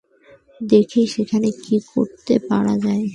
দেখি, 0.61 1.01
সেখানে 1.07 1.49
কি 1.63 1.75
করতে 1.93 2.33
পারা 2.49 2.75
যায়। 2.77 3.05